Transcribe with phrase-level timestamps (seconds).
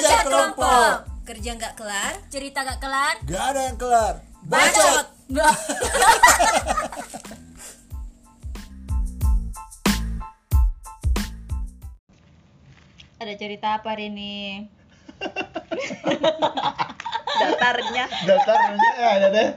[0.00, 0.92] Kerja kelompok.
[1.28, 2.12] Kerja nggak kelar.
[2.32, 3.14] Cerita gak kelar?
[3.28, 4.14] Gak ada yang kelar.
[4.48, 5.06] Bacot.
[5.28, 5.54] Nggak.
[13.20, 14.64] Ada cerita apa hari ini?
[17.40, 18.04] Datarnya.
[18.24, 19.48] Dasarnya ya ada deh.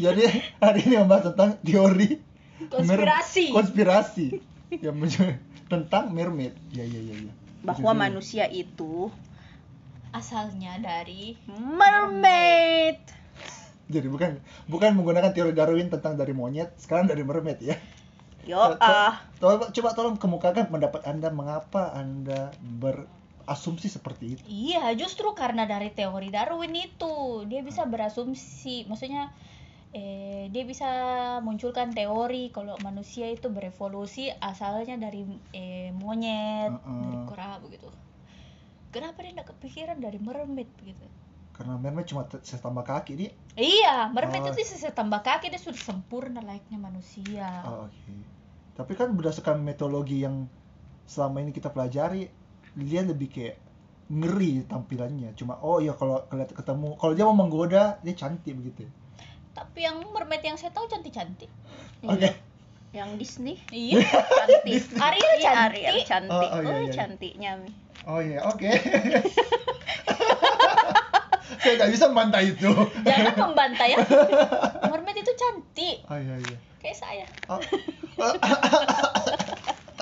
[0.00, 0.24] Jadi
[0.56, 2.16] hari ini membahas tentang teori
[2.72, 3.44] Konspirasi.
[3.52, 4.26] mer- konspirasi
[4.80, 4.96] yang
[5.68, 6.56] tentang mermaid.
[6.72, 7.32] Ya ya ya ya.
[7.62, 9.10] Bahwa Jadi, manusia itu
[10.12, 13.00] Asalnya dari mermaid.
[13.88, 14.36] Jadi bukan
[14.68, 17.76] bukan menggunakan teori Darwin tentang dari monyet, sekarang dari mermaid ya.
[18.44, 19.24] Yo To- to- ah.
[19.40, 24.42] Coba, coba tolong kemukakan pendapat Anda mengapa Anda berasumsi seperti itu.
[24.44, 29.32] Iya, justru karena dari teori Darwin itu dia bisa berasumsi, maksudnya
[29.92, 30.88] eh, dia bisa
[31.46, 35.22] munculkan teori kalau manusia itu berevolusi asalnya dari
[35.52, 36.98] eh, monyet, Mm-mm.
[37.04, 37.88] dari kera begitu.
[38.94, 41.06] Kenapa dia tidak kepikiran dari mermaid begitu?
[41.56, 43.30] Karena mermaid cuma setambah kaki dia.
[43.56, 44.48] Iya, mermaid Oh.
[44.48, 47.48] itu bisa tambah kaki dia sudah sempurna layaknya manusia.
[47.64, 48.14] Oh, oke.
[48.78, 50.48] Tapi kan berdasarkan metodologi yang
[51.04, 52.22] selama ini kita pelajari,
[52.74, 53.56] dia lebih kayak
[54.12, 55.30] ngeri tampilannya.
[55.38, 58.84] Cuma oh iya kalau kelihatan ketemu, kalau dia mau menggoda, dia cantik begitu.
[59.52, 61.48] Tapi yang mermaid yang saya tahu cantik-cantik.
[62.04, 62.32] Oke.
[62.92, 64.84] Yang Disney Iya, cantik.
[64.94, 65.80] Ariel Iya, cantik.
[65.80, 66.28] Ariel cantik.
[66.30, 66.92] Oh, oh, iya, Oh, iya.
[66.92, 67.52] cantiknya.
[68.02, 68.66] Oh iya, oke.
[71.56, 72.68] Saya nggak bisa membantah itu.
[73.00, 73.98] Jangan membantai ya.
[74.84, 75.96] Mermaid itu cantik.
[76.04, 76.56] Oh iya iya.
[76.78, 77.26] Kayak saya.
[77.46, 77.62] Oh.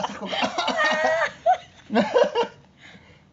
[0.01, 0.51] Aku nggak-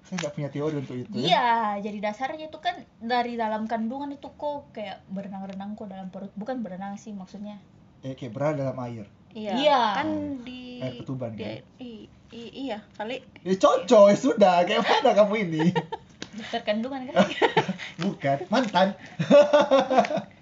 [0.03, 1.09] Saya nggak punya teori untuk itu.
[1.13, 1.19] ya.
[1.19, 1.47] Iya,
[1.81, 6.31] jadi dasarnya itu kan dari dalam kandungan itu kok kayak berenang-renang kok dalam perut.
[6.33, 7.59] Bukan berenang sih maksudnya.
[8.01, 9.05] Eh, kayak berada dalam air.
[9.31, 9.53] Iya.
[9.53, 9.81] Iya.
[9.93, 10.07] Kan
[10.41, 11.59] di Air ketuban, di- kan?
[11.77, 13.19] i- i- iya, kali.
[13.41, 14.55] Ya cocok, ya sudah.
[14.63, 15.63] Kayak mana kamu ini?
[16.37, 17.25] Dokter kandungan kan.
[18.01, 18.93] Bukan, mantan.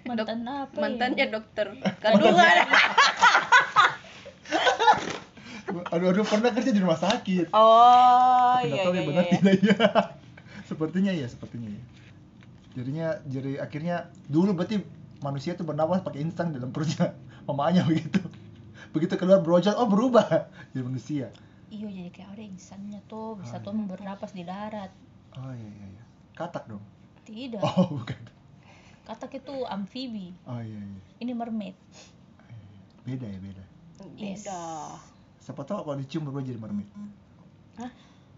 [0.04, 0.80] Mantan apa ya?
[0.80, 1.66] Mantannya dokter
[1.98, 2.56] kandungan.
[5.96, 7.56] Aduh, aduh, pernah kerja di rumah sakit.
[7.56, 9.32] Oh, Aku iya tahu iya ya benar iya.
[9.32, 9.76] tidak ya.
[10.68, 11.82] Sepertinya ya, sepertinya ya.
[12.76, 14.84] Jadinya, jadi akhirnya dulu berarti
[15.24, 17.16] manusia itu bernapas pakai insang dalam perutnya
[17.48, 18.20] mamanya begitu.
[18.92, 21.26] Begitu keluar brojol, oh berubah jadi manusia.
[21.72, 24.92] Iya, jadi kayak ada insannya tuh bisa Oh, tuh bernapas di darat.
[25.32, 26.04] Oh iya iya iya.
[26.36, 26.84] Katak dong.
[27.24, 27.64] Tidak.
[27.64, 28.20] Oh bukan.
[29.08, 30.36] Katak itu amfibi.
[30.44, 31.00] Oh iya iya.
[31.24, 31.74] Ini mermaid.
[33.08, 33.64] Beda ya beda.
[34.20, 34.44] Yes.
[35.46, 36.90] Siapa tahu kalau dicium berubah jadi mermaid.
[37.78, 37.86] Hah?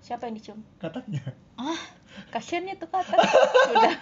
[0.04, 0.60] Siapa yang dicium?
[0.76, 1.24] Kataknya.
[1.56, 1.80] Ah,
[2.28, 3.16] Kasiannya tuh kata.
[3.72, 3.96] Sudah.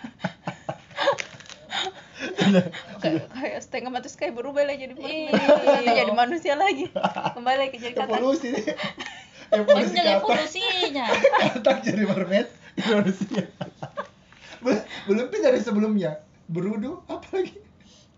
[2.98, 5.30] kayak kayak setengah mati kayak berubah lagi jadi mermaid.
[5.86, 5.92] Iya.
[6.02, 6.90] jadi manusia lagi.
[7.38, 8.18] Kembali lagi jadi kata.
[8.18, 8.64] Evolusi nih.
[9.54, 10.14] Evolusi katak.
[10.18, 11.06] evolusinya.
[11.54, 12.48] Katak jadi mermaid.
[12.76, 13.42] Manusia.
[14.66, 16.26] Be- Belum pun dari sebelumnya.
[16.50, 17.54] Berudu apa lagi?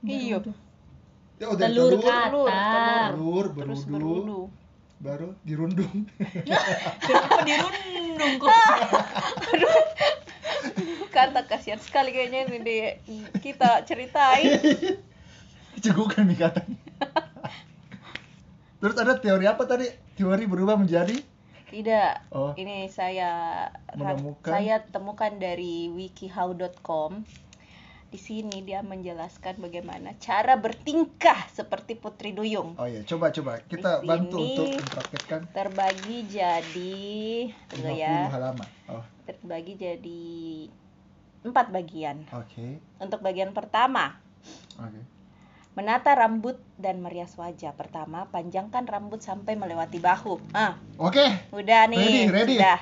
[0.00, 0.40] Iya.
[1.38, 3.08] Ya udah Telur telur, katak.
[3.12, 4.40] telur, Terus berudu.
[4.98, 6.06] Baru dirundung.
[7.06, 8.78] Kenapa dirundung kok?
[11.14, 12.76] Kata kasihan sekali kayaknya ini di
[13.38, 14.58] kita ceritain.
[15.78, 16.78] Cegukan nih katanya.
[18.78, 19.90] Terus ada teori apa tadi?
[20.14, 21.14] Teori berubah menjadi
[21.68, 22.32] Tidak.
[22.32, 22.56] Oh.
[22.56, 24.50] Ini saya Menemukan.
[24.50, 27.22] saya temukan dari wikihow.com.
[28.08, 32.72] Di sini dia menjelaskan bagaimana cara bertingkah seperti Putri Duyung.
[32.80, 37.04] Oh iya, coba coba kita Di bantu untuk mempraktekkan Terbagi jadi
[37.68, 38.32] tunggu 50 ya.
[38.32, 38.68] halaman.
[38.88, 40.24] Oh, Terbagi jadi
[41.44, 42.24] empat bagian.
[42.32, 42.80] oke.
[42.96, 44.16] Untuk bagian pertama,
[44.80, 45.00] Oke.
[45.76, 47.76] menata rambut dan merias wajah.
[47.76, 50.40] Pertama, panjangkan rambut sampai melewati bahu.
[50.50, 51.28] Ah, Oke.
[51.52, 52.56] Udah nih, Ready, ready.
[52.56, 52.80] sudah.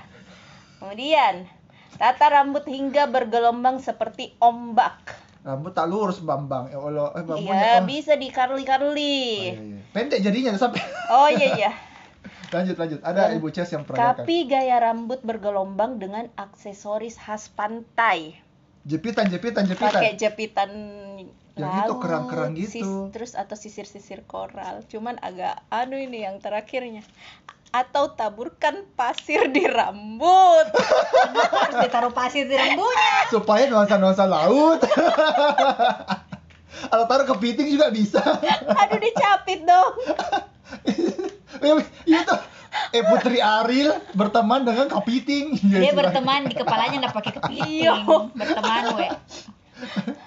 [0.78, 1.34] Kemudian,
[1.94, 5.14] tata rambut hingga bergelombang seperti ombak.
[5.47, 6.74] Rambut tak lurus Bambang.
[6.74, 7.22] Ya Allah, eh.
[7.22, 7.86] Iya, oh.
[7.86, 9.78] bisa di Oh, iya, iya.
[9.94, 10.83] Pendek jadinya sampai.
[11.06, 11.71] Oh iya iya.
[12.54, 13.00] lanjut lanjut.
[13.03, 14.27] Ada Dan Ibu Ces yang peragakan.
[14.27, 18.39] Kapi gaya rambut bergelombang dengan aksesoris khas pantai.
[18.86, 19.98] Jepitan jepitan jepitan.
[19.98, 20.71] Pakai jepitan
[21.59, 22.71] Yang itu laut, kerang-kerang gitu.
[22.71, 24.86] sis- terus atau sisir-sisir koral.
[24.86, 27.03] Cuman agak anu ini yang terakhirnya.
[27.74, 30.71] Atau taburkan pasir di rambut.
[31.50, 33.27] Harus ditaruh pasir di rambutnya.
[33.27, 34.80] Supaya nuansa-nuansa laut.
[36.92, 38.22] Atau taruh kepiting juga bisa.
[38.86, 39.92] Aduh dicapit dong.
[42.06, 42.34] itu
[42.91, 45.59] eh Putri Ariel berteman dengan kepiting.
[45.61, 47.65] Dia berteman di kepalanya nggak pakai kepiting.
[47.83, 47.95] Iya.
[48.31, 49.09] Berteman we.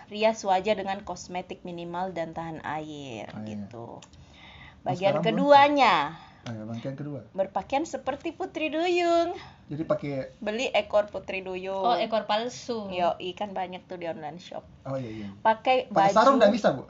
[0.07, 3.47] rias wajah dengan kosmetik minimal dan tahan air Oh, iya.
[3.47, 3.87] gitu.
[3.97, 5.25] sekarang Bagian belum?
[5.25, 5.95] keduanya,
[6.39, 7.19] Ah, rangkaian kedua.
[7.31, 9.33] berpakaian seperti Putri Duyung.
[9.65, 11.81] Jadi pakai Beli ekor Putri Duyung.
[11.83, 12.89] Oh, ekor palsu.
[12.89, 14.63] Yo, ikan banyak tuh di online shop.
[14.83, 15.27] oh iya iya.
[15.39, 15.97] Pakai baju.
[15.99, 16.85] Pakai sarung nggak bisa, Bu?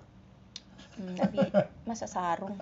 [0.99, 1.53] Hmm, bi-
[1.85, 2.59] masa sarung.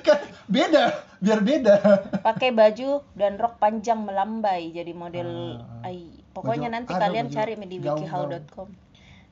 [0.00, 0.84] kan beda,
[1.18, 1.74] biar beda.
[2.20, 5.88] Pakai baju dan rok panjang melambai jadi model Ah, ah.
[5.88, 6.06] ai.
[6.30, 8.68] Pokoknya Baju- nanti ada kalian baju cari di wikihow.com.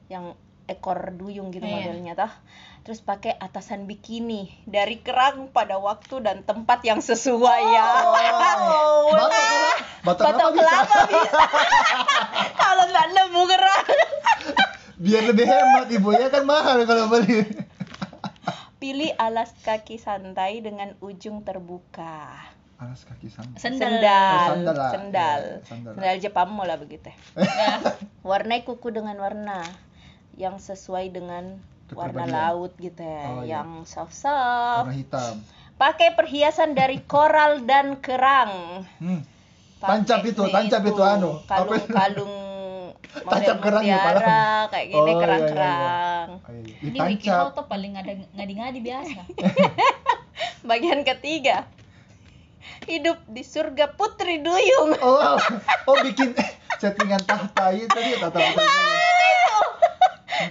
[0.06, 0.24] Yang
[0.66, 1.74] ekor duyung gitu Iya.
[1.80, 2.32] modelnya tah.
[2.80, 7.86] Terus pakai atasan bikini dari kerang pada waktu dan tempat yang sesuai ya.
[8.02, 8.12] Oh,
[9.06, 9.40] batok kelapa,
[10.02, 10.62] batok kelapa Batok bisa.
[10.64, 11.40] kelapa bisa.
[12.56, 13.86] Kalau nggak nemu kerang.
[14.96, 17.46] Biar lebih hemat ibu ya kan mahal kalau beli.
[18.80, 22.32] Pilih alas kaki santai dengan ujung terbuka.
[22.80, 23.60] Alas kaki sandal.
[23.60, 23.92] Sendal.
[23.92, 24.90] Sendal, Oh, sandal lah.
[24.90, 25.92] sendal, Iya, sandal.
[25.92, 27.12] sendal Jepang lah begitu.
[27.36, 27.76] Ya.
[28.24, 29.60] Warnai kuku dengan warna
[30.32, 31.60] yang sesuai dengan
[31.92, 33.60] warna laut gitu ya, Oh, iya.
[33.60, 34.88] yang soft-soft.
[34.88, 35.44] Warna hitam.
[35.76, 38.88] Pakai perhiasan dari koral dan kerang.
[38.96, 39.20] Hmm.
[39.76, 41.36] Tancap itu, tancap itu anu.
[41.36, 41.48] Itu?
[41.52, 42.32] Kalung-kalung
[43.28, 44.40] Tancap kerang ya, mutiara
[44.70, 45.72] kayak gini Oh, iya, iya,
[46.62, 46.69] iya.
[46.80, 47.12] Di Ditancap.
[47.12, 49.20] WikiHow tuh paling ada ngadi-ngadi biasa.
[50.68, 51.68] Bagian ketiga.
[52.88, 54.96] Hidup di surga Putri Duyung.
[55.04, 55.36] Oh,
[55.84, 56.32] oh bikin
[56.80, 58.64] settingan tahta itu tadi tahta tahta.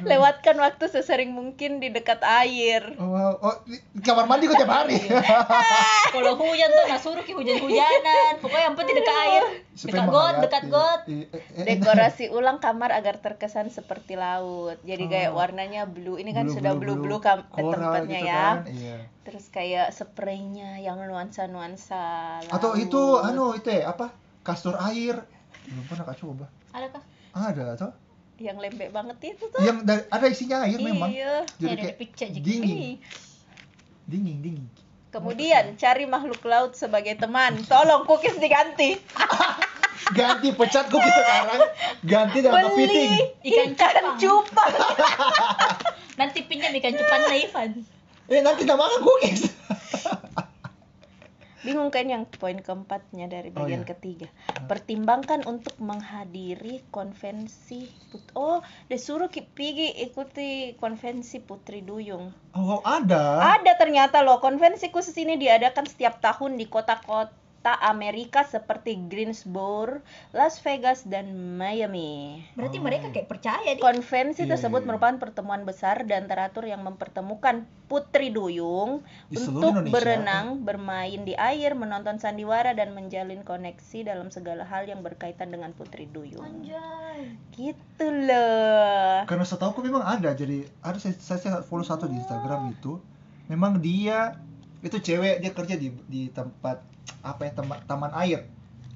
[0.06, 2.94] Lewatkan waktu sesering mungkin di dekat air.
[3.02, 3.34] Oh, wow.
[3.42, 3.56] oh
[4.06, 5.02] kamar mandi kok tiap hari.
[6.14, 8.38] Kalau hujan tuh nah suruh hujan-hujanan.
[8.38, 9.29] Pokoknya yang penting dekat air.
[9.82, 11.02] Dekat got, dekat got.
[11.06, 14.76] Eh, eh, eh, Dekorasi ulang kamar agar terkesan seperti laut.
[14.82, 15.38] Jadi kayak Oh.
[15.38, 16.16] warnanya blue.
[16.16, 17.22] Ini kan blue, sudah blue, blue-blue blue.
[17.22, 17.72] kam- Coral
[18.04, 18.36] tempatnya gitu ya.
[18.36, 18.98] kan, Iya.
[19.22, 22.04] Terus kayak spraynya yang nuansa-nuansa
[22.46, 22.82] Atau laut.
[22.82, 24.12] itu anu itu ya, apa?
[24.42, 25.22] Kasur air.
[25.66, 26.46] Belum pernah kak coba.
[26.72, 27.04] Adakah?
[27.32, 27.92] Ada atau?
[28.38, 29.60] yang lembek banget itu tuh.
[29.60, 31.12] Yang dari, ada isinya air memang.
[31.12, 31.44] Iya.
[31.58, 32.96] Jadi Ya, ada kayak dingin,
[34.08, 34.66] dingin, dingin.
[35.10, 37.58] Kemudian cari makhluk laut sebagai teman.
[37.66, 38.94] Tolong cookies diganti.
[40.18, 41.70] Ganti pecat cookies sekarang,
[42.02, 43.14] ganti dengan kepiting.
[43.14, 44.74] Beli Ikan ikan cupang.
[46.20, 47.70] Nanti pinjam ikan cupan lah Ivan.
[48.26, 49.54] Eh nanti tak makan cookies.
[51.66, 53.90] Bingung kan yang poin keempatnya dari Oh, bagian iya.
[53.92, 54.28] ketiga.
[54.70, 58.60] Pertimbangkan untuk menghadiri konvensi put Oh,
[58.92, 60.50] disuruh pergi ikuti
[60.82, 62.26] konvensi Putri Duyung.
[62.58, 63.24] Oh ada.
[63.56, 70.00] Ada ternyata loh konvensi khusus ini diadakan setiap tahun di kota-kota Amerika seperti Greensboro,
[70.32, 72.40] Las Vegas, dan Miami.
[72.56, 72.84] Berarti Oh.
[72.84, 74.88] mereka kayak percaya di Konvensi Iya, tersebut iya.
[74.88, 79.92] merupakan pertemuan besar dan teratur yang mempertemukan Putri Duyung Di untuk Indonesia.
[79.92, 85.74] berenang, bermain di air, menonton sandiwara dan menjalin koneksi dalam segala hal yang berkaitan dengan
[85.74, 86.40] Putri Duyung.
[86.40, 87.36] Anjay.
[87.52, 89.26] Gitu loh.
[89.26, 90.32] Karena setahu memang ada.
[90.32, 93.02] Jadi ada saya, saya, saya follow satu di Instagram itu.
[93.50, 94.38] Memang dia
[94.80, 96.80] itu cewek dia kerja di di tempat
[97.24, 98.48] apa ya taman, taman air.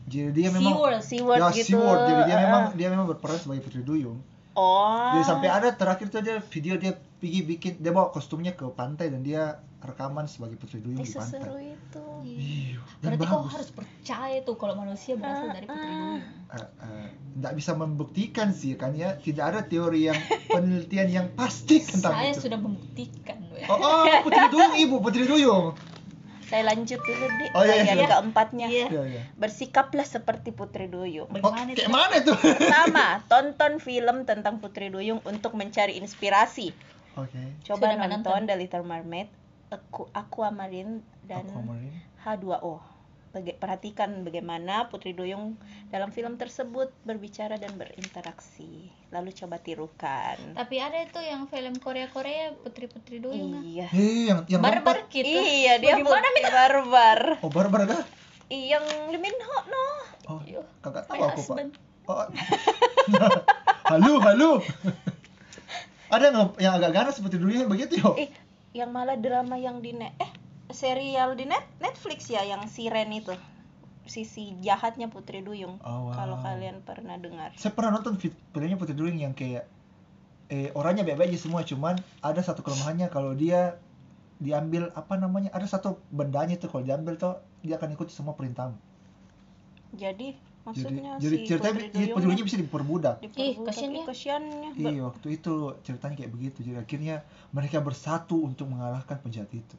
[0.04, 1.02] Jadi dia memang SeaWorld.
[1.04, 1.68] SeaWorld ya, gitu.
[1.76, 2.02] SeaWorld.
[2.08, 2.44] Jadi dia uh-uh.
[2.44, 4.20] memang dia memang berperan sebagai Putri Duyung.
[4.54, 5.18] Oh.
[5.18, 9.10] Jadi sampai ada terakhir tuh dia video dia pergi bikin dia bawa kostumnya ke pantai
[9.10, 11.76] dan dia rekaman sebagai Putri Duyung Eh, di seseru pantai.
[11.76, 12.06] itu.
[12.24, 16.22] Iya, dan Berarti kau harus percaya tuh kalau manusia berasal dari Putri Duyung.
[16.54, 20.20] Eh, eh, nggak bisa membuktikan sih kan ya tidak ada teori yang
[20.54, 22.46] penelitian yang pasti tentang Saya itu.
[22.46, 23.38] sudah membuktikan.
[23.52, 23.66] ya.
[23.68, 25.74] Oh, oh, Putri Duyung ibu Putri Duyung.
[26.44, 28.08] Saya lanjut dulu di Oh, iya, bagian iya.
[28.08, 28.68] keempatnya.
[28.68, 28.86] Iya.
[28.88, 29.22] Iya iya.
[29.34, 31.26] Bersikaplah seperti Putri Duyung.
[31.26, 31.90] Oh, Bagaimana kayak itu?
[31.90, 32.34] mana itu?
[32.38, 36.70] Pertama, tonton film tentang Putri Duyung untuk mencari inspirasi.
[37.16, 37.42] Oke.
[37.64, 38.42] Coba Sudah nonton nonton?
[38.46, 39.34] The Little Mermaid,
[39.68, 41.98] Aqu- Aquamarine dan Aquamarine.
[42.20, 42.93] H2O.
[43.34, 45.58] Baga- perhatikan bagaimana Putri Duyung
[45.90, 48.94] dalam film tersebut berbicara dan berinteraksi.
[49.10, 50.38] Lalu coba tirukan.
[50.54, 53.58] Tapi ada itu yang film Korea-Korea Putri-Putri Duyung.
[53.58, 53.64] ah.
[53.66, 53.88] Iya.
[53.90, 55.26] Eh, yang yang Barbar gitu.
[55.26, 57.20] Iya, dia Bagaimana putri barbar.
[57.42, 58.04] Oh, barbar kah?
[58.54, 59.86] Iya, Yang Lee Min Ho no.
[60.30, 60.62] Oh, Iya.
[60.86, 61.58] kagak My tahu aku, Pak.
[62.06, 62.26] Oh.
[63.90, 64.52] halo, halo.
[66.14, 66.30] Ada
[66.62, 68.14] yang agak ganas seperti dulunya begitu yo?
[68.14, 68.30] Eh,
[68.78, 70.32] yang malah drama yang di eh
[70.74, 73.34] serial di net Netflix ya yang Siren itu.
[74.04, 75.80] Sisi jahatnya Putri Duyung.
[75.80, 76.18] Oh, wow.
[76.18, 77.56] Kalau kalian pernah dengar.
[77.56, 79.70] Saya pernah nonton filmnya Putri Duyung yang kayak
[80.52, 83.80] eh orangnya baik-baik aja semua cuman ada satu kelemahannya kalau dia
[84.44, 88.76] diambil apa namanya ada satu bendanya tuh kalau diambil tuh dia akan ikuti semua perintahmu.
[89.96, 90.36] Jadi Jadi
[90.68, 93.16] maksudnya jadi si ceritanya Putri Duyungnya bisa diperbudak.
[93.40, 94.76] Ih, kasiannya.
[94.76, 97.24] Iya waktu itu ceritanya kayak begitu jadi akhirnya
[97.56, 99.76] mereka bersatu untuk mengalahkan penjahat itu.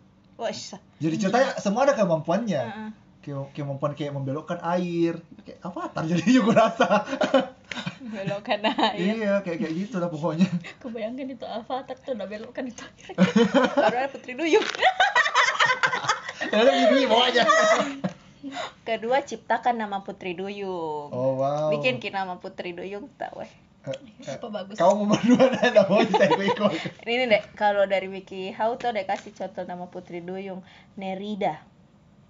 [0.50, 0.78] Isa.
[0.98, 2.62] Jadi ceritanya semua ada kemampuannya.
[2.62, 2.90] Heeh.
[3.24, 5.16] Kayak kemampuan kayak membelokkan air,
[5.48, 7.08] kayak avatar jadi juga rasa.
[8.04, 8.92] Belokkan aja.
[9.00, 10.46] iya, kayak kayak gitu lah pokoknya.
[10.78, 12.84] Kebayangkan itu Avatar tuh udah belokkan itu.
[13.80, 14.66] Baru ada Putri Duyung.
[16.44, 17.44] Kalau bunyi bawahnya.
[18.84, 21.08] Kedua, ciptakan nama Putri Duyung.
[21.10, 21.72] Oh wow.
[21.72, 23.48] Bikin ki nama Putri Duyung tak weh.
[23.84, 24.80] Apa bagus?
[24.80, 27.04] Kau mau berdua ada mau saya ikut.
[27.04, 30.64] Ini deh, kalau dari Wiki How tuh ada kasih contoh nama Putri Duyung,
[30.96, 31.60] Nerida.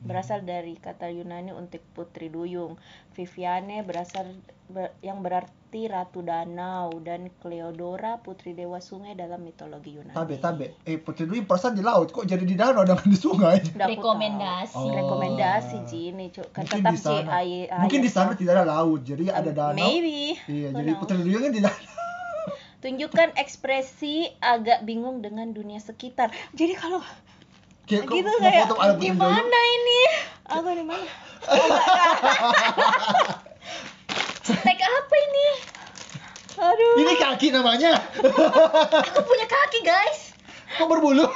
[0.04, 2.76] Berasal dari kata Yunani untuk Putri Duyung.
[3.10, 4.28] Viviane berasal
[4.66, 10.12] ber- yang berarti Ratu Danau dan Cleodora Putri Dewa Sungai dalam mitologi Yunani.
[10.12, 10.66] Tabe tabe.
[10.82, 13.64] Eh Putri Duyung perasaan di laut kok jadi di danau dengan di sungai.
[13.64, 14.76] Nggak Rekomendasi.
[14.76, 14.92] Oh.
[14.92, 16.52] Rekomendasi Ji ini, Cuk.
[16.52, 17.40] Kan Mungkin tetap sana.
[17.40, 17.66] air.
[17.74, 19.80] Mungkin di sana tidak ada laut, jadi ada danau.
[19.80, 20.36] Maybe.
[20.44, 21.00] Iya, Who jadi knows?
[21.00, 21.82] Putri Duyung kan di danau.
[22.78, 26.28] Tunjukkan ekspresi agak bingung dengan dunia sekitar.
[26.52, 27.00] Jadi kalau
[27.84, 30.00] Kayak gitu kayak gimana ini?
[30.46, 31.04] Aku di mana?
[34.44, 35.48] Tag apa ini?
[36.54, 36.94] Aduh.
[36.96, 37.92] Ini kaki namanya.
[39.04, 40.32] Aku punya kaki guys.
[40.74, 41.26] Kok berbulu?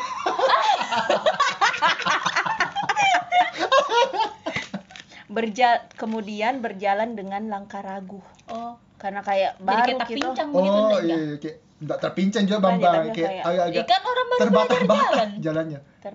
[5.28, 8.19] Berja kemudian berjalan dengan langkah ragu.
[8.49, 10.19] Oh, Karena kayak jadi baru kayak tak gitu.
[10.25, 11.02] pincang begitu Oh enggak?
[11.05, 12.95] iya, iya, kayak enggak terpincang juga Bukan, Bang, Bang.
[12.97, 14.40] tapi kayak kayak- agak-agak Ikan orang baru
[14.88, 15.28] jalan.
[15.45, 15.81] jalannya.
[16.00, 16.12] Ter,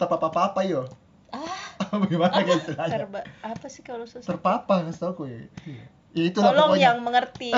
[0.00, 0.86] apa-apa yo.
[1.28, 1.42] Ah,
[1.98, 2.92] Bagaimana kayak istilahnya?
[2.94, 4.24] terba- apa sih kalau susah?
[4.24, 5.50] Terpapa nggak tahu gue.
[6.10, 6.84] Ya itulah Tolong pokoknya.
[6.84, 7.50] yang mengerti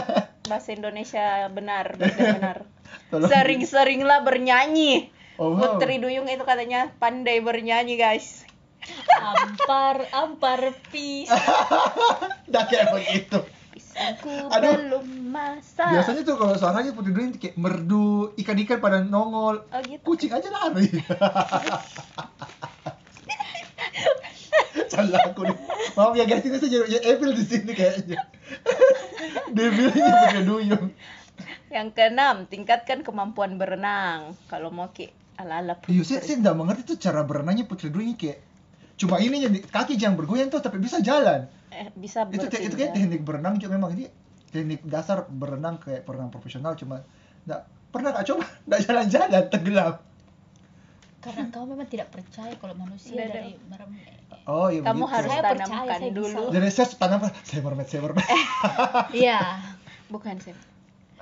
[0.50, 2.56] bahasa Indonesia benar, bahasa benar.
[3.10, 3.28] Tolong.
[3.28, 5.10] Sering-seringlah bernyanyi.
[5.36, 5.76] Oh, wow.
[5.76, 8.46] Putri Duyung itu katanya pandai bernyanyi, guys.
[9.12, 11.26] ampar, ampar pis.
[12.46, 13.42] Udah kayak begitu.
[13.96, 14.76] Pisangku Aduh.
[14.76, 15.88] belum masak.
[15.88, 19.64] Biasanya tuh kalau suaranya Putri Duyung kayak merdu, ikan-ikan pada nongol.
[19.72, 20.04] Oh gitu.
[20.04, 20.84] Kucing aja lari.
[24.92, 25.56] Salah aku nih.
[25.96, 28.20] Maaf ya guys, ini saya jadi evil di sini kayaknya.
[29.56, 30.92] Devilnya Putri Duyung.
[31.72, 34.36] Yang keenam, tingkatkan kemampuan berenang.
[34.46, 35.10] Kalau mau ki
[35.40, 38.44] ala-ala Iya, saya, saya nggak mengerti tuh cara berenangnya Putri Duyung kayak
[38.96, 41.44] cuma ini kaki jangan bergoyang tuh tapi bisa jalan.
[41.68, 44.08] eh, bisa Itu kayak itu kayak teknik berenang juga memang ini
[44.48, 47.04] teknik dasar berenang kayak berenang profesional cuma
[47.44, 47.60] nggak
[47.92, 49.94] pernah nggak coba nggak jalan-jalan tenggelam.
[51.20, 53.90] Karena kau memang tidak percaya kalau manusia Tidak, dari merem.
[54.46, 55.14] Oh iya Kamu begitu.
[55.18, 56.18] harus Saya percaya, tanamkan saya bisa.
[56.22, 56.42] dulu.
[56.54, 58.28] Jadi saya tanam saya mermaid saya mermaid.
[59.26, 59.40] Iya.
[60.14, 60.54] Bukan sih.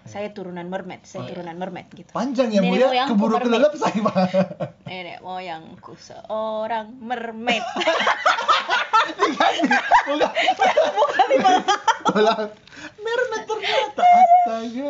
[0.05, 1.31] Saya turunan mermaid, saya Oh, iya.
[1.33, 2.11] turunan mermaid gitu.
[2.11, 4.17] Panjang ya Nenek mulia moyangku keburu kelelep saya Pak.
[4.85, 7.65] Nenek moyangku seorang mermaid.
[9.15, 9.53] Bukan.
[12.05, 12.49] Bukan.
[12.97, 14.89] Mermaid ternyata astaga.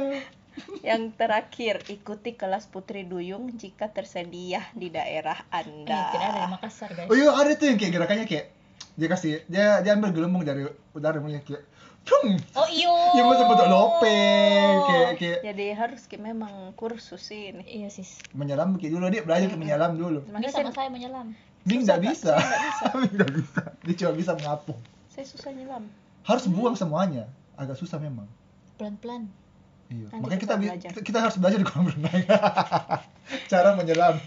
[0.80, 6.00] Yang terakhir, ikuti kelas Putri Duyung jika tersedia di daerah Eh, Anda.
[6.10, 7.08] tidak ada di Makassar guys.
[7.08, 8.46] Oh iya ada tuh yang kayak gerakannya kayak
[8.94, 11.66] dia kasih dia dia ambil gelembung dari udara mulai kayak
[12.04, 12.36] Cung.
[12.52, 12.92] Oh iyo.
[13.16, 17.64] Yang bentuk-bentuk lopeng kayak kayak Jadi harus ki memang kursus ini.
[17.64, 18.20] Iya sis.
[18.36, 20.20] menyelam kayak dulu dia belajar ke menyelam dulu.
[20.28, 21.32] Makanya sama saya menyelam.
[21.64, 22.12] Ming Susah, nggak Kak.
[22.12, 22.32] bisa.
[22.36, 22.86] Saya nggak bisa.
[23.00, 23.62] Ming nggak bisa.
[23.80, 24.80] Dia cuma bisa mengapung.
[25.08, 25.84] saya susah nyelam.
[26.28, 27.24] Harus buang semuanya.
[27.56, 28.28] Agak susah memang.
[28.76, 29.30] Pelan-pelan.
[29.88, 30.06] Iya.
[30.12, 32.20] Nanti Makanya kita kita, kita kita harus belajar di kolam renang.
[33.52, 34.20] Cara menyelam.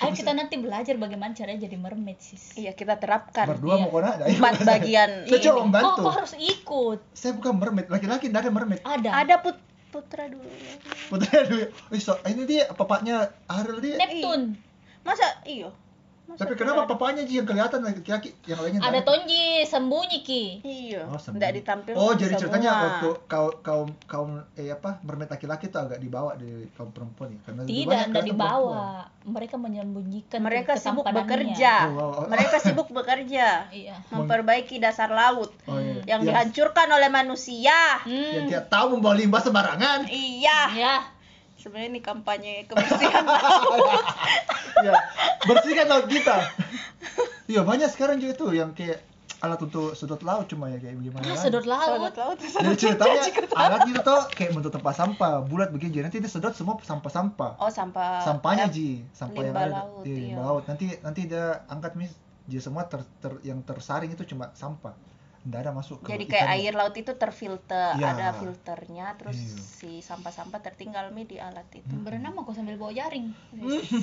[0.00, 2.54] Ayo kita nanti belajar bagaimana caranya jadi mermaid sis.
[2.54, 3.44] Iya, kita terapkan.
[3.46, 3.82] Berdua Iya.
[3.82, 4.24] mau kona ada.
[4.26, 5.44] Empat bagian Saya ini.
[5.44, 6.00] coba Oh, membantu.
[6.00, 6.98] kau harus ikut.
[7.12, 7.86] Saya bukan mermaid.
[7.86, 8.80] Laki-laki tidak ada mermaid.
[8.80, 9.10] Ada.
[9.14, 9.56] Ada put
[9.90, 10.46] putra dulu.
[11.06, 11.64] Putri dulu.
[11.88, 13.96] Wih, so, ini dia papanya Ariel dia.
[13.96, 14.56] Neptune.
[15.00, 15.68] Masa iyo?
[16.24, 16.88] Masa Tapi kenapa ada?
[16.88, 20.44] papanya sih yang kelihatan laki-laki yang lainnya Ada Tonji sembunyi ki.
[20.62, 21.02] Iya.
[21.04, 21.58] Oh, Tidak sembunyi.
[21.58, 22.84] ditampilkan Oh, jadi ceritanya semua.
[22.86, 27.40] waktu kaum kaum kaum eh apa mermaid laki-laki tuh agak dibawa dari kaum perempuan ya
[27.42, 29.09] karena Tidak, tidak dibawa.
[29.20, 31.92] Mereka menyembunyikan mereka sibuk bekerja.
[31.92, 32.26] Oh, oh, oh.
[32.26, 33.68] Mereka sibuk bekerja.
[33.68, 34.00] Iya.
[34.08, 36.00] Memperbaiki dasar laut Oh, iya.
[36.08, 38.00] yang Yang- dihancurkan oleh manusia.
[38.02, 38.48] yang Hmm.
[38.48, 40.08] tidak tahu membawa limbah sembarangan.
[40.08, 40.60] Iya.
[40.72, 40.94] Ya.
[41.54, 44.00] Sebenarnya ini kampanye kebersihan laut.
[44.86, 44.96] ya,
[45.44, 46.36] bersihkan laut kita.
[47.46, 49.02] Iya, banyak sekarang juga tuh yang kayak
[49.40, 51.22] alat untuk sedot laut cuma ya kayak bagaimana.
[51.22, 51.40] Ah, lagi.
[51.40, 52.12] sedot Selamat laut.
[52.14, 52.38] laut.
[52.38, 53.20] Jadi ceritanya
[53.54, 55.90] alat itu tuh kayak bentuk tempat sampah, bulat begini.
[55.90, 57.56] Jadi nanti dia sedot semua sampah-sampah.
[57.56, 58.20] Oh, sampah.
[58.20, 59.72] Sampahnya eh, Ji, sampah yang ada.
[59.80, 60.34] laut, Iya, iya.
[60.36, 60.62] laut.
[60.66, 62.12] Nanti nanti dia angkat mis,
[62.44, 64.92] jadi semua ter, ter- yang tersaring itu cuma sampah.
[65.40, 66.60] Nggak ada masuk ke Jadi kayak ikannya.
[66.60, 68.08] air laut itu terfilter, Iya.
[68.12, 69.56] ada filternya, terus Iya.
[69.56, 71.88] si sampah-sampah tertinggal mi di alat itu.
[71.96, 73.32] Berenang mau kau sambil bawa jaring.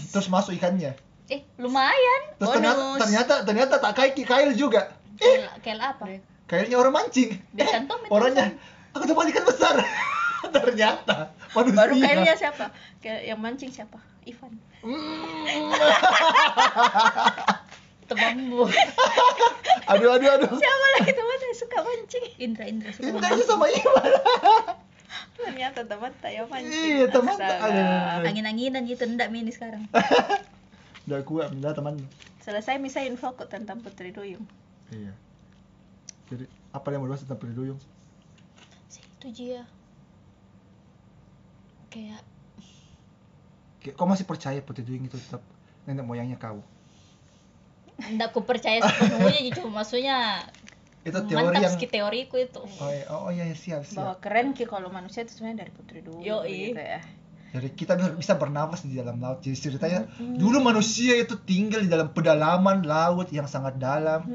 [0.10, 0.98] Terus masuk ikannya.
[1.28, 2.34] Eh, lumayan.
[2.36, 3.00] Terus ternyata, Bonus.
[3.00, 4.90] ternyata ternyata tak kayak kail juga.
[5.18, 6.04] Kayak kayak apa?
[6.48, 7.30] Kayaknya orang mancing.
[7.36, 7.66] Itu
[8.08, 8.56] Orangnya,
[8.96, 9.76] aku dapat ikan besar.
[10.48, 11.76] ternyata manusia.
[11.76, 12.66] Baru kayaknya siapa?
[13.02, 14.00] Kayak yang mancing siapa?
[14.28, 14.54] Ivan.
[14.84, 15.72] Hmm.
[18.12, 18.64] Temanmu.
[19.92, 20.52] Aduh aduh aduh.
[20.52, 22.26] Siapa lagi teman saya suka mancing?
[22.40, 23.48] Indra Indra suka Ini mancing.
[23.48, 24.12] sama Iwan.
[25.40, 26.88] Ternyata teman saya mancing.
[26.92, 27.36] Iya, teman.
[28.28, 29.88] Angin-anginan gitu ndak mini sekarang.
[31.08, 32.00] Udah kuat, udah teman.
[32.48, 34.48] selesai misalnya info tentang Putri Duyung
[34.92, 35.14] Iya.
[36.28, 37.80] Jadi apa yang mau dibahas tentang Duyung?
[39.18, 39.66] itu dia
[41.90, 42.22] kayak
[43.82, 45.42] Kayak, Kau masih percaya Putri Duyung itu tetap
[45.90, 46.62] nenek moyangnya kau?
[47.98, 50.46] ndak ku percaya sepenuhnya cuma maksudnya
[51.02, 54.22] Itu teori mantap yang ski teoriku itu Oh iya, oh, iya siap bahwa siap.
[54.22, 56.78] keren ki kalau manusia itu sebenarnya dari Putri Duyung Yoi.
[56.78, 57.02] gitu ya
[57.48, 59.40] Jadi kita bisa, bernafas di dalam laut.
[59.40, 64.26] Jadi ceritanya dulu manusia itu tinggal di dalam pedalaman laut yang sangat dalam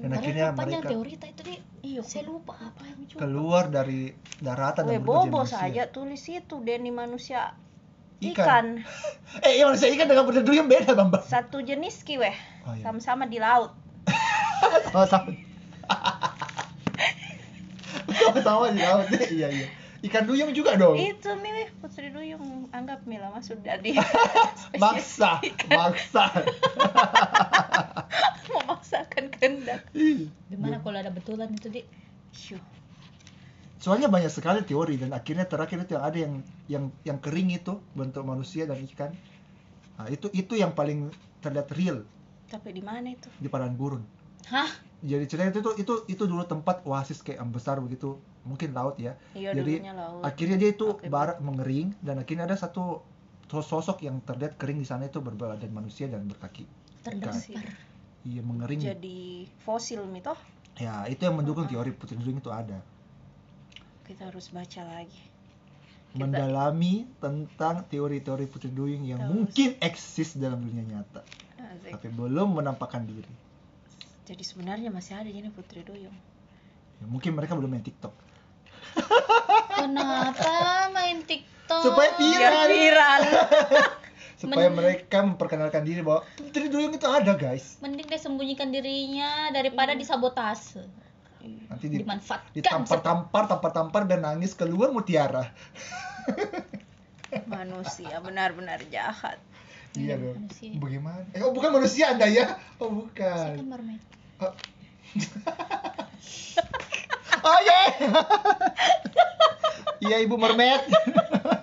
[0.00, 3.62] dan akhirnya Padahal panjang mereka teori itu deh Iya, saya lupa apa yang lucu keluar
[3.66, 5.58] dari daratan Weh dan berubah jadi bobo manusia.
[5.58, 7.40] saja tulis itu Denny manusia
[8.18, 8.32] Ikan.
[8.32, 8.64] ikan,
[9.44, 11.20] Eh, iya manusia ikan dengan Putri Duyung beda, Bambang.
[11.22, 12.82] satu jenis ki weh Oh, iya.
[12.86, 13.74] sama-sama di laut
[14.94, 15.26] Oh, sama.
[18.40, 19.06] sama di laut.
[19.28, 19.66] Iya, iya.
[20.02, 20.98] Ikan duyung juga dong.
[20.98, 23.94] itu mi weh, Putri Duyung anggap Mila masuk dari
[24.82, 25.38] Maksa,
[25.70, 26.26] maksa.
[28.52, 29.86] memaksakan kehendak
[30.50, 31.80] gimana kalau ada betulan itu di.
[33.78, 36.34] Soalnya banyak sekali teori dan akhirnya terakhir itu yang ada yang
[36.66, 39.14] yang yang kering itu bentuk manusia dan ikan.
[39.98, 42.02] Nah, itu itu yang paling terlihat real
[42.52, 44.04] tapi di mana itu di padang gurun.
[44.52, 44.68] hah
[45.00, 49.14] Jadi ceritanya itu itu itu dulu tempat oasis kayak yang besar begitu, mungkin laut ya.
[49.32, 53.02] iya Jadi laut akhirnya dia itu Oke, barat mengering dan akhirnya ada satu
[53.48, 56.64] sosok yang terlihat kering di sana itu berbadan manusia dan berkaki.
[57.02, 57.66] terdampar
[58.22, 58.80] Iya mengering.
[58.80, 59.20] jadi
[59.60, 60.38] fosil mi toh
[60.74, 62.80] Ya itu yang mendukung teori putri duyung itu ada.
[64.02, 65.20] kita harus baca lagi
[66.08, 69.32] Kita- Mendalami tentang teori-teori putri duyung yang Terus.
[69.32, 71.24] mungkin eksis dalam dunia nyata,
[71.58, 71.88] Asik.
[71.90, 73.32] tapi belum menampakkan diri.
[74.22, 76.14] jadi sebenarnya masih ada jadi Putri Duyung
[76.94, 78.14] Ya, mungkin mereka belum main TikTok.
[79.70, 80.52] Kenapa
[80.90, 82.66] main tiktok Supaya viral.
[82.68, 83.22] viral
[84.42, 87.78] Supaya mereka memperkenalkan diri bahwa putri duyung itu ada guys.
[87.78, 90.82] mending dia sembunyikan dirinya daripada disabotase
[91.42, 95.50] Nanti di, dimanfaatkan ditampar-tampar, tampar-tampar biar nangis keluar mutiara.
[97.48, 99.38] manusia benar-benar jahat
[99.92, 100.38] Iya dong.
[100.38, 100.72] manusia.
[100.74, 101.20] Bagaimana?
[101.30, 102.56] Eh, oh bukan manusia anda ya?
[102.78, 103.50] Oh saya bukan.
[103.58, 104.02] kan mermaid
[104.38, 104.52] Oh,
[107.44, 107.80] oh iya.
[110.02, 110.82] Iya ibu mermaid.